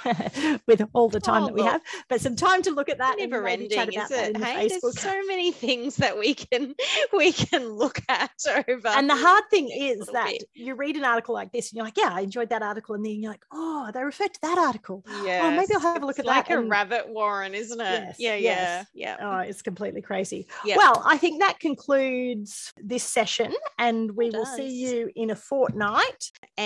[0.67, 1.67] with all the time oh, that we oh.
[1.67, 3.17] have, but some time to look at that.
[3.19, 4.37] Never ending, is it?
[4.37, 4.81] Hey, Facebook.
[4.83, 6.75] there's so many things that we can
[7.15, 8.31] we can look at
[8.69, 8.89] over.
[8.89, 10.45] And the hard thing is that bit.
[10.53, 13.05] you read an article like this and you're like, yeah, I enjoyed that article, and
[13.05, 15.03] then you're like, oh, they referred to that article.
[15.25, 15.41] Yeah.
[15.45, 16.57] Oh, maybe I'll have a look it's at like that.
[16.57, 17.85] Like a rabbit warren, isn't it?
[17.85, 18.87] Yes, yeah, yes.
[18.93, 19.27] yeah, yeah.
[19.27, 20.47] Oh, it's completely crazy.
[20.67, 20.77] Yep.
[20.77, 26.31] Well, I think that concludes this session, and we will see you in a fortnight
[26.59, 26.66] and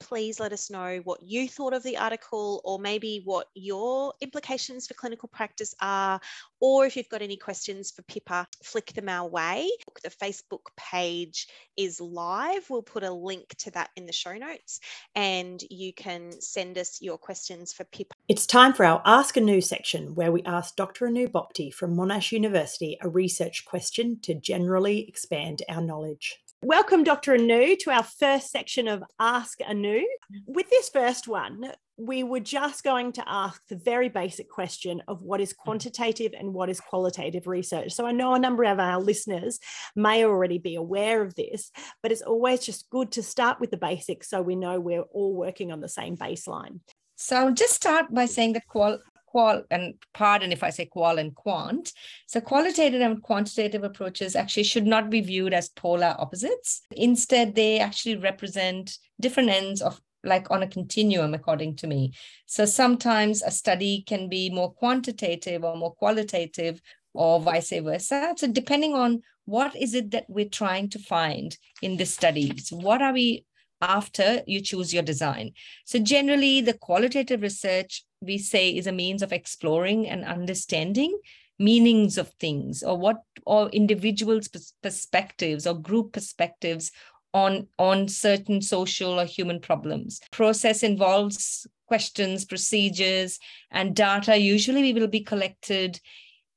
[0.00, 4.86] please let us know what you thought of the article or maybe what your implications
[4.86, 6.20] for clinical practice are.
[6.60, 9.68] Or if you've got any questions for Pippa, flick them our way.
[10.02, 12.68] The Facebook page is live.
[12.70, 14.80] We'll put a link to that in the show notes
[15.14, 18.14] and you can send us your questions for Pippa.
[18.28, 21.06] It's time for our Ask Anu section where we ask Dr.
[21.06, 26.40] Anoo Bhopti from Monash University a research question to generally expand our knowledge.
[26.62, 27.34] Welcome, Dr.
[27.34, 30.02] Anu, to our first section of Ask Anu.
[30.46, 35.22] With this first one, we were just going to ask the very basic question of
[35.22, 37.92] what is quantitative and what is qualitative research.
[37.92, 39.60] So I know a number of our listeners
[39.94, 41.70] may already be aware of this,
[42.02, 45.34] but it's always just good to start with the basics so we know we're all
[45.34, 46.80] working on the same baseline.
[47.16, 48.98] So I'll just start by saying that qual
[49.36, 51.92] qual and pardon if I say qual and quant.
[52.26, 56.80] So qualitative and quantitative approaches actually should not be viewed as polar opposites.
[56.92, 62.14] Instead, they actually represent different ends of like on a continuum, according to me.
[62.46, 66.80] So sometimes a study can be more quantitative or more qualitative
[67.12, 68.32] or vice versa.
[68.38, 73.02] So depending on what is it that we're trying to find in the studies, what
[73.02, 73.44] are we
[73.86, 75.52] after you choose your design.
[75.84, 81.18] So generally the qualitative research we say is a means of exploring and understanding
[81.58, 84.48] meanings of things or what or individuals
[84.82, 86.92] perspectives or group perspectives
[87.32, 93.38] on on certain social or human problems process involves questions procedures
[93.70, 95.98] and data usually we will be collected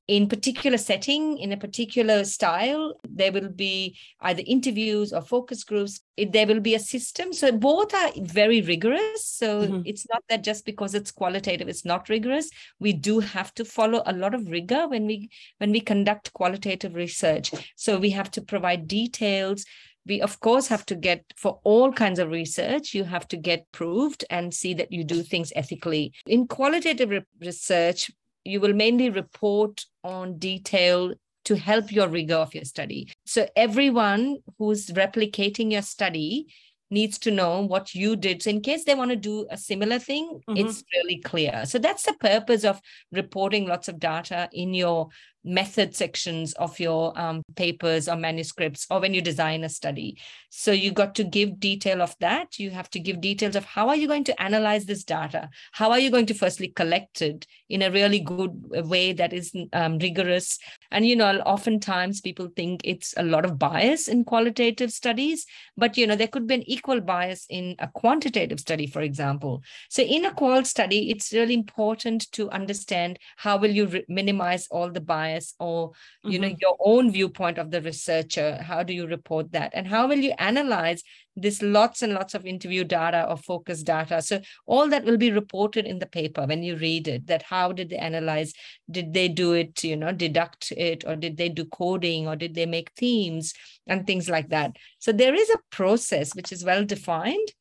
[0.10, 6.02] in particular setting in a particular style there will be either interviews or focus groups.
[6.17, 7.32] It, there will be a system.
[7.32, 9.24] So both are very rigorous.
[9.24, 9.82] So mm-hmm.
[9.86, 12.50] it's not that just because it's qualitative it's not rigorous.
[12.80, 16.95] We do have to follow a lot of rigor when we when we conduct qualitative
[16.95, 17.52] research.
[17.76, 19.63] So we have to provide details.
[20.08, 23.72] We of course have to get for all kinds of research you have to get
[23.72, 26.13] proved and see that you do things ethically.
[26.26, 28.10] In qualitative re- research
[28.50, 31.14] you will mainly report on detail
[31.46, 33.12] to help your rigor of your study.
[33.26, 36.48] So everyone who's replicating your study
[36.92, 38.42] needs to know what you did.
[38.42, 40.58] So in case they want to do a similar thing, mm-hmm.
[40.58, 41.66] it's really clear.
[41.66, 42.82] So that's the purpose of
[43.12, 45.10] reporting lots of data in your
[45.43, 50.17] method sections of your um, papers or manuscripts or when you design a study.
[50.49, 52.60] So you got to give detail of that.
[52.60, 55.49] You have to give details of how are you going to analyze this data?
[55.71, 58.52] How are you going to firstly collect it in a really good
[58.88, 60.60] way that is um, rigorous?
[60.91, 65.45] And you know oftentimes people think it's a lot of bias in qualitative studies
[65.78, 69.63] but you know there could be an equal bias in a quantitative study for example.
[69.89, 74.67] So in a qual study it's really important to understand how will you re- minimize
[74.69, 75.92] all the bias bias or
[76.24, 76.42] you mm-hmm.
[76.42, 79.72] know your own viewpoint of the researcher how do you report that?
[79.74, 81.04] And how will you analyze
[81.36, 84.22] this lots and lots of interview data or focus data?
[84.22, 87.72] So all that will be reported in the paper when you read it that how
[87.72, 88.54] did they analyze?
[88.89, 92.56] Did they do it you know deduct it or did they do coding or did
[92.56, 93.54] they make themes
[93.88, 94.76] and things like that?
[95.00, 97.54] So there is a process which is well defined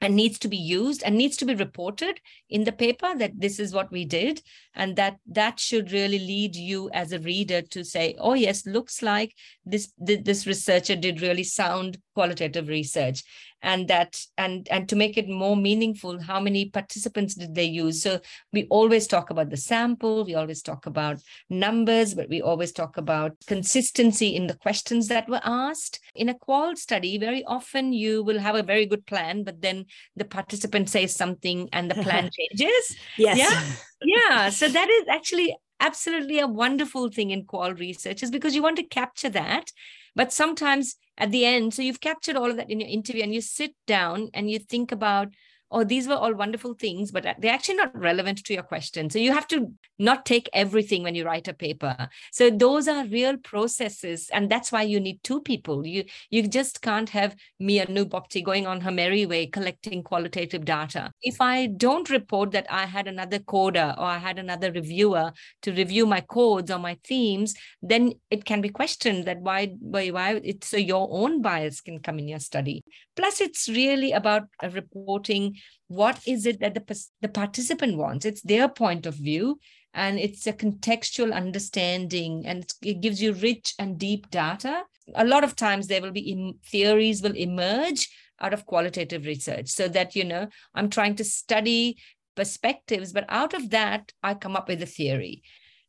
[0.00, 3.58] and needs to be used and needs to be reported in the paper that this
[3.58, 4.42] is what we did.
[4.74, 9.02] And that that should really lead you as a reader to say oh yes looks
[9.02, 9.34] like
[9.64, 13.24] this this researcher did really sound qualitative research
[13.62, 18.02] and that and and to make it more meaningful how many participants did they use?
[18.02, 18.20] So
[18.52, 21.18] we always talk about the sample we always talk about
[21.50, 26.00] numbers but we always talk about consistency in the questions that were asked.
[26.14, 29.86] In a qual study very often you will have a very good plan but then
[30.16, 32.96] the participant says something and the plan changes.
[33.16, 33.38] Yes.
[33.38, 33.74] Yeah.
[34.02, 34.50] Yeah.
[34.50, 38.76] So that is actually absolutely a wonderful thing in qual research is because you want
[38.76, 39.70] to capture that
[40.16, 43.34] but sometimes at the end, so you've captured all of that in your interview and
[43.34, 45.28] you sit down and you think about
[45.70, 49.10] oh, these were all wonderful things, but uh, they're actually not relevant to your question.
[49.10, 52.08] So you have to not take everything when you write a paper.
[52.32, 54.30] So those are real processes.
[54.32, 55.86] And that's why you need two people.
[55.86, 60.64] You you just can't have me and Nubopti going on her merry way collecting qualitative
[60.64, 61.10] data.
[61.22, 65.72] If I don't report that I had another coder or I had another reviewer to
[65.72, 70.40] review my codes or my themes, then it can be questioned that why why why
[70.44, 72.84] it's so your own bias can come in your study.
[73.16, 75.57] Plus, it's really about reporting
[75.88, 78.24] what is it that the, the participant wants?
[78.24, 79.58] It's their point of view
[79.94, 84.84] and it's a contextual understanding and it gives you rich and deep data.
[85.14, 88.08] A lot of times there will be in, theories will emerge
[88.40, 91.96] out of qualitative research so that you know i'm trying to study
[92.36, 95.42] perspectives but out of that i come up with a theory.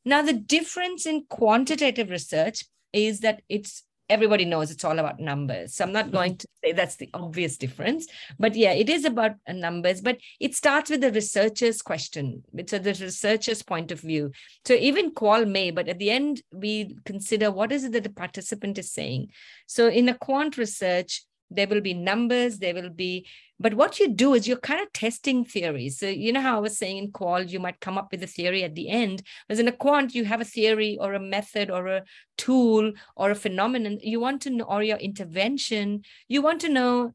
[0.06, 5.76] Now the difference in quantitative research is that it's everybody knows it's all about numbers.
[5.76, 8.08] So I'm not going to say that's the obvious difference.
[8.38, 12.44] But yeah, it is about uh, numbers, but it starts with the researcher's question.
[12.58, 14.32] A, the researcher's point of view.
[14.66, 18.10] So even qual may, but at the end, we consider what is it that the
[18.10, 19.30] participant is saying.
[19.68, 23.26] So in a quant research, there will be numbers, there will be
[23.62, 26.00] but what you do is you're kind of testing theories.
[26.00, 28.28] So, you know how I was saying in qual, you might come up with a
[28.28, 29.22] theory at the end.
[29.48, 32.04] Whereas in a quant, you have a theory or a method or a
[32.38, 34.00] tool or a phenomenon.
[34.02, 37.14] You want to know, or your intervention, you want to know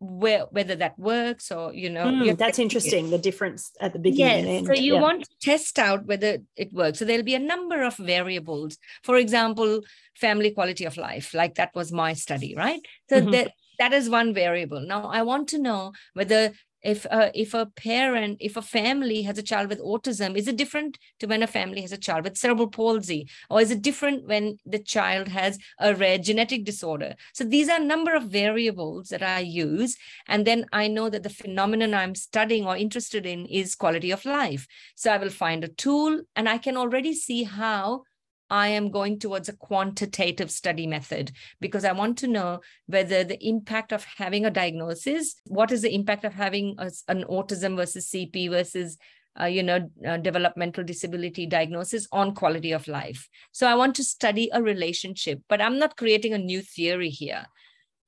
[0.00, 4.64] where whether that works or you know mm, that's interesting the difference at the beginning
[4.64, 5.00] yes, so you yeah.
[5.00, 6.98] want to test out whether it works.
[6.98, 8.78] So there'll be a number of variables.
[9.02, 9.82] For example
[10.16, 12.80] family quality of life like that was my study right?
[13.10, 13.30] So mm-hmm.
[13.32, 14.80] that that is one variable.
[14.80, 19.38] Now i want to know whether if uh, if a parent if a family has
[19.38, 22.36] a child with autism is it different to when a family has a child with
[22.36, 23.28] cerebral palsy?
[23.48, 27.14] Or is it different when the child has a rare genetic disorder?
[27.34, 29.96] So these are a number of variables that i use.
[30.26, 34.24] And then i know that the phenomenon i'm studying or interested in is quality of
[34.24, 34.66] life.
[34.96, 38.02] So i will find a tool and i can already see how
[38.50, 43.42] I am going towards a quantitative study method because I want to know whether the
[43.46, 48.10] impact of having a diagnosis, what is the impact of having a, an autism versus
[48.10, 48.98] CP versus
[49.40, 53.28] uh, you know, uh, developmental disability diagnosis on quality of life.
[53.52, 57.46] So I want to study a relationship, but I'm not creating a new theory here.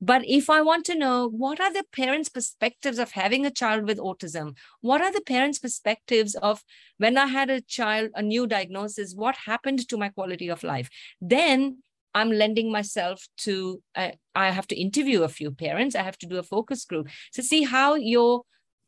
[0.05, 3.87] But if I want to know what are the parents' perspectives of having a child
[3.87, 6.61] with autism, what are the parents' perspectives of
[6.97, 10.89] when I had a child, a new diagnosis, what happened to my quality of life,
[11.21, 11.77] then
[12.13, 16.27] I'm lending myself to, uh, I have to interview a few parents, I have to
[16.27, 18.41] do a focus group to see how your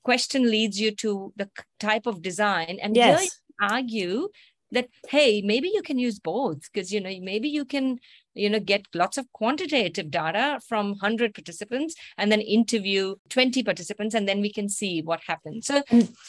[0.03, 1.49] question leads you to the
[1.79, 2.77] type of design.
[2.81, 3.39] And yes.
[3.61, 4.27] argue
[4.75, 7.97] that hey maybe you can use both because you know maybe you can
[8.35, 14.13] you know get lots of quantitative data from 100 participants and then interview 20 participants
[14.13, 15.65] and then we can see what happens.
[15.65, 15.81] So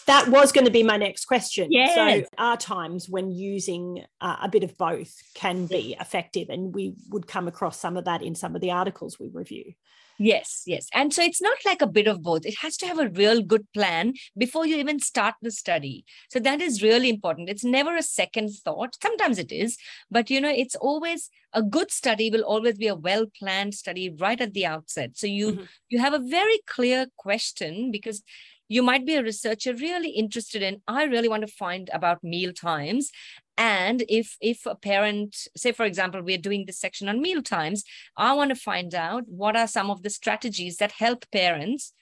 [0.06, 1.68] that was going to be my next question.
[1.70, 1.94] Yes.
[1.94, 6.94] so are times when using uh, a bit of both can be effective and we
[7.10, 9.72] would come across some of that in some of the articles we review
[10.18, 10.88] Yes, yes.
[10.94, 12.46] And so it's not like a bit of both.
[12.46, 16.04] It has to have a real good plan before you even start the study.
[16.30, 17.50] So that is really important.
[17.50, 18.96] It's never a second thought.
[19.02, 19.76] Sometimes it is,
[20.10, 24.14] but you know, it's always a good study will always be a well planned study
[24.18, 25.16] right at the outset.
[25.16, 25.64] So you mm-hmm.
[25.88, 28.22] you have a very clear question because
[28.68, 32.52] you might be a researcher really interested in i really want to find about meal
[32.52, 33.10] times.
[33.58, 37.84] And if if a parent say for example we're doing this section on meal times
[38.16, 41.94] i want to find out what are some of the strategies that help parents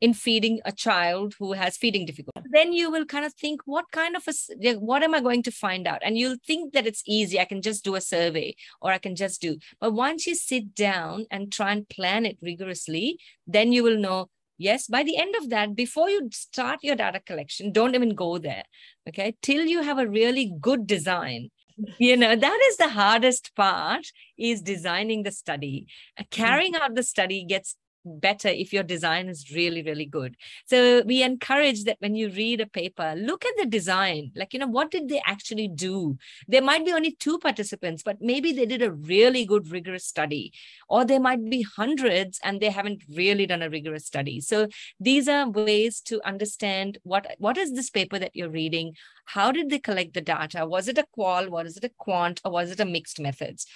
[0.00, 3.84] in feeding a child who has feeding difficulties then you will kind of think what
[3.92, 6.00] kind of a what am i going to find out?
[6.02, 7.38] And you'll think that it's easy.
[7.38, 9.58] I can just do a survey or i can just do.
[9.80, 14.30] But once you sit down and try and plan it rigorously then you will know
[14.62, 18.38] Yes, by the end of that, before you start your data collection, don't even go
[18.38, 18.62] there.
[19.08, 19.34] Okay.
[19.42, 21.50] Till you have a really good design.
[21.98, 24.06] You know, that is the hardest part
[24.38, 25.86] is designing the study.
[26.16, 30.36] Uh, carrying out the study gets better if your design is really really good
[30.66, 34.58] so we encourage that when you read a paper look at the design like you
[34.58, 36.16] know what did they actually do
[36.48, 40.52] there might be only two participants but maybe they did a really good rigorous study
[40.88, 44.66] or there might be hundreds and they haven't really done a rigorous study so
[44.98, 49.70] these are ways to understand what what is this paper that you're reading how did
[49.70, 50.66] they collect the data?
[50.66, 51.48] Was it a qual?
[51.48, 52.40] Was it a quant?
[52.44, 53.66] Or was it a mixed methods?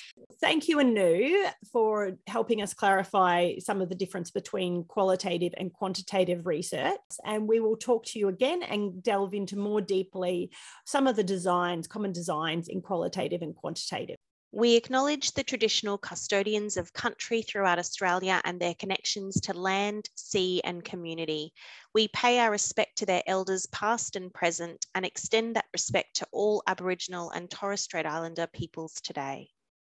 [0.41, 6.47] Thank you, Anu, for helping us clarify some of the difference between qualitative and quantitative
[6.47, 6.97] research.
[7.23, 10.51] And we will talk to you again and delve into more deeply
[10.87, 14.17] some of the designs, common designs in qualitative and quantitative.
[14.53, 20.63] We acknowledge the traditional custodians of country throughout Australia and their connections to land, sea,
[20.65, 21.53] and community.
[21.93, 26.27] We pay our respect to their elders, past and present, and extend that respect to
[26.33, 29.51] all Aboriginal and Torres Strait Islander peoples today.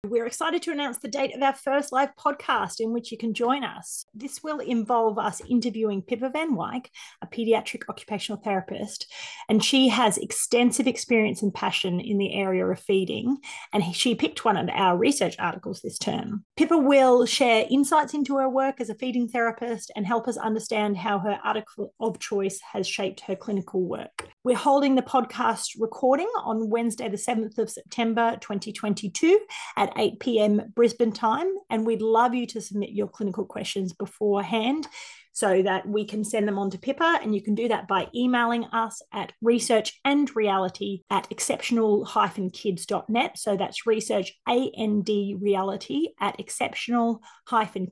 [0.07, 3.34] We're excited to announce the date of our first live podcast in which you can
[3.34, 4.07] join us.
[4.14, 6.86] This will involve us interviewing Pippa Van Wyk,
[7.20, 9.12] a pediatric occupational therapist,
[9.46, 13.36] and she has extensive experience and passion in the area of feeding.
[13.74, 16.46] And she picked one of our research articles this term.
[16.57, 20.96] Pippa will share insights into her work as a feeding therapist and help us understand
[20.96, 24.28] how her article of choice has shaped her clinical work.
[24.43, 29.38] We're holding the podcast recording on Wednesday, the 7th of September 2022
[29.76, 30.62] at 8 p.m.
[30.74, 31.53] Brisbane time.
[31.68, 34.88] And we'd love you to submit your clinical questions beforehand
[35.32, 37.18] so that we can send them on to Pippa.
[37.22, 42.07] And you can do that by emailing us at research and reality at exceptional
[42.55, 43.38] kids.net.
[43.38, 47.20] So that's research and reality at exceptional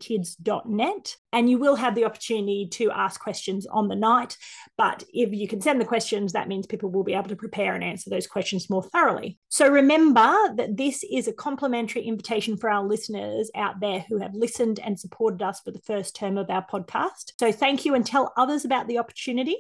[0.01, 1.16] kids.net.
[1.33, 4.37] And you will have the opportunity to ask questions on the night.
[4.76, 7.74] But if you can send the questions, that means people will be able to prepare
[7.74, 9.39] and answer those questions more thoroughly.
[9.49, 14.35] So remember that this is a complimentary invitation for our listeners out there who have
[14.35, 17.33] listened and supported us for the first term of our podcast.
[17.39, 19.57] So thank you and tell others about the opportunity.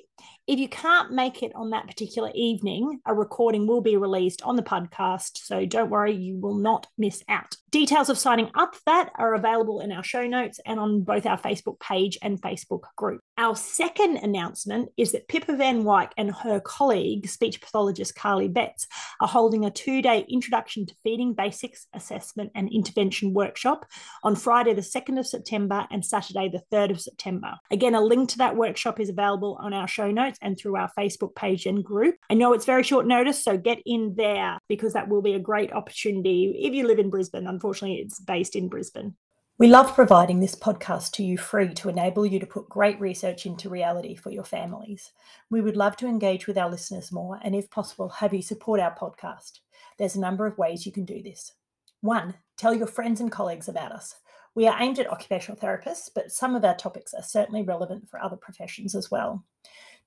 [0.48, 4.56] If you can't make it on that particular evening, a recording will be released on
[4.56, 5.36] the podcast.
[5.36, 7.54] So don't worry, you will not miss out.
[7.70, 11.26] Details of signing up for that are available in our show notes and on both
[11.26, 13.20] our Facebook page and Facebook group.
[13.38, 18.88] Our second announcement is that Pippa Van Wyk and her colleague, speech pathologist Carly Betts,
[19.20, 23.86] are holding a two day introduction to feeding basics assessment and intervention workshop
[24.24, 27.54] on Friday, the 2nd of September and Saturday, the 3rd of September.
[27.70, 30.90] Again, a link to that workshop is available on our show notes and through our
[30.98, 32.16] Facebook page and group.
[32.28, 35.38] I know it's very short notice, so get in there because that will be a
[35.38, 37.46] great opportunity if you live in Brisbane.
[37.46, 39.14] Unfortunately, it's based in Brisbane.
[39.58, 43.44] We love providing this podcast to you free to enable you to put great research
[43.44, 45.10] into reality for your families.
[45.50, 48.78] We would love to engage with our listeners more and, if possible, have you support
[48.78, 49.58] our podcast.
[49.98, 51.54] There's a number of ways you can do this.
[52.02, 54.14] One, tell your friends and colleagues about us.
[54.54, 58.22] We are aimed at occupational therapists, but some of our topics are certainly relevant for
[58.22, 59.44] other professions as well.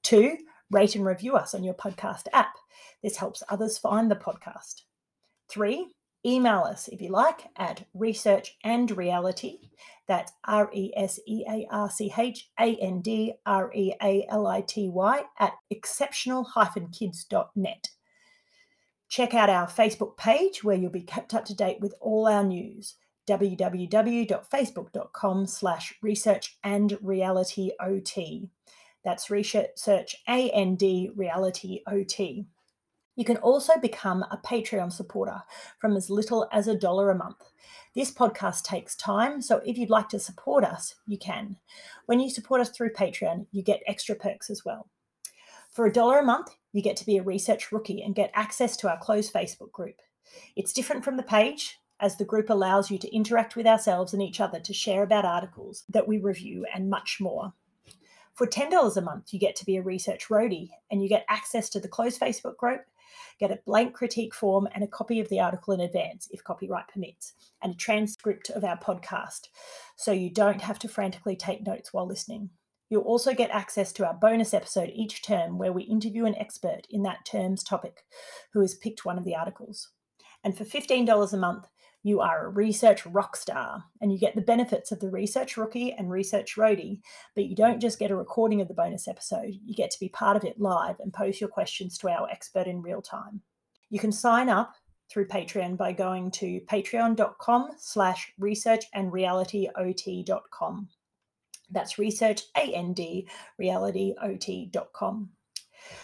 [0.01, 0.37] Two,
[0.69, 2.53] rate and review us on your podcast app.
[3.03, 4.83] This helps others find the podcast.
[5.49, 5.89] Three,
[6.25, 9.57] email us if you like at research and reality.
[10.07, 14.25] That's R E S E A R C H A N D R E A
[14.29, 16.47] L I T Y at exceptional
[16.91, 17.89] kids.net.
[19.07, 22.43] Check out our Facebook page where you'll be kept up to date with all our
[22.43, 22.95] news
[23.27, 28.49] www.facebook.com slash research and reality OT.
[29.03, 30.81] That's research and
[31.15, 32.47] reality OT.
[33.21, 35.43] You can also become a Patreon supporter
[35.77, 37.51] from as little as a dollar a month.
[37.93, 41.57] This podcast takes time, so if you'd like to support us, you can.
[42.07, 44.89] When you support us through Patreon, you get extra perks as well.
[45.69, 48.75] For a dollar a month, you get to be a research rookie and get access
[48.77, 49.97] to our closed Facebook group.
[50.55, 54.23] It's different from the page, as the group allows you to interact with ourselves and
[54.23, 57.53] each other to share about articles that we review and much more.
[58.33, 61.69] For $10 a month, you get to be a research roadie and you get access
[61.69, 62.81] to the closed Facebook group,
[63.39, 66.87] get a blank critique form and a copy of the article in advance if copyright
[66.87, 69.47] permits, and a transcript of our podcast
[69.95, 72.49] so you don't have to frantically take notes while listening.
[72.89, 76.81] You'll also get access to our bonus episode each term where we interview an expert
[76.89, 78.03] in that term's topic
[78.51, 79.89] who has picked one of the articles.
[80.43, 81.67] And for $15 a month,
[82.03, 85.93] you are a research rock star and you get the benefits of the research rookie
[85.93, 86.99] and research roadie,
[87.35, 90.09] but you don't just get a recording of the bonus episode, you get to be
[90.09, 93.41] part of it live and pose your questions to our expert in real time.
[93.89, 94.73] You can sign up
[95.11, 100.87] through Patreon by going to patreon.com slash research and realityot.com.
[101.69, 102.95] That's research and
[103.59, 105.29] realityot.com.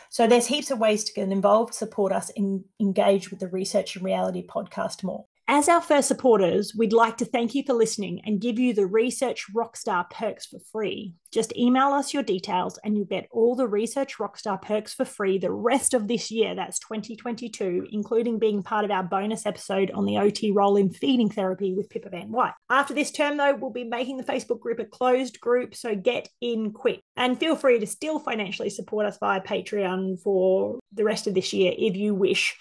[0.09, 3.95] So there's heaps of ways to get involved, support us, and engage with the Research
[3.95, 5.25] and Reality podcast more.
[5.49, 8.85] As our first supporters, we'd like to thank you for listening and give you the
[8.85, 11.13] Research Rockstar perks for free.
[11.31, 15.37] Just email us your details and you'll get all the Research Rockstar perks for free
[15.37, 16.53] the rest of this year.
[16.53, 21.29] That's 2022, including being part of our bonus episode on the OT role in feeding
[21.29, 22.53] therapy with Pippa Van Wyk.
[22.69, 26.27] After this term, though, we'll be making the Facebook group a closed group, so get
[26.41, 26.99] in quick.
[27.15, 31.53] And feel free to still financially support us via Patreon for the rest of this
[31.53, 32.57] year if you wish.